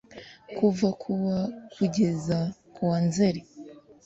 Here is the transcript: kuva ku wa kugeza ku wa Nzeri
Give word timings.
kuva 0.57 0.87
ku 1.01 1.11
wa 1.25 1.39
kugeza 1.73 2.39
ku 2.73 2.81
wa 2.89 2.97
Nzeri 3.07 3.41